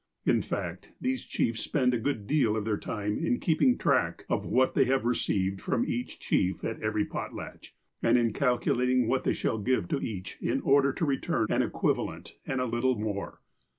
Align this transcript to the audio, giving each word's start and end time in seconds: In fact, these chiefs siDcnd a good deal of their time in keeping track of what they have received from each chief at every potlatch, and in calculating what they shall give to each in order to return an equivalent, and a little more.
In 0.25 0.41
fact, 0.41 0.89
these 0.99 1.25
chiefs 1.25 1.67
siDcnd 1.67 1.93
a 1.93 1.99
good 1.99 2.25
deal 2.25 2.57
of 2.57 2.65
their 2.65 2.79
time 2.79 3.19
in 3.23 3.39
keeping 3.39 3.77
track 3.77 4.25
of 4.31 4.49
what 4.49 4.73
they 4.73 4.85
have 4.85 5.05
received 5.05 5.61
from 5.61 5.85
each 5.85 6.17
chief 6.19 6.63
at 6.63 6.81
every 6.81 7.05
potlatch, 7.05 7.75
and 8.01 8.17
in 8.17 8.33
calculating 8.33 9.07
what 9.07 9.25
they 9.25 9.33
shall 9.33 9.59
give 9.59 9.87
to 9.89 9.99
each 10.01 10.39
in 10.41 10.59
order 10.61 10.91
to 10.91 11.05
return 11.05 11.45
an 11.51 11.61
equivalent, 11.61 12.33
and 12.47 12.59
a 12.59 12.65
little 12.65 12.97
more. 12.99 13.41